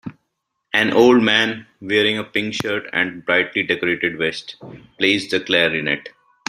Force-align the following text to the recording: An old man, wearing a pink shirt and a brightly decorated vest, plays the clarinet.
An 0.73 0.93
old 0.93 1.21
man, 1.21 1.67
wearing 1.79 2.17
a 2.17 2.23
pink 2.23 2.55
shirt 2.55 2.87
and 2.91 3.19
a 3.19 3.21
brightly 3.21 3.61
decorated 3.61 4.17
vest, 4.17 4.55
plays 4.97 5.29
the 5.29 5.39
clarinet. 5.39 6.09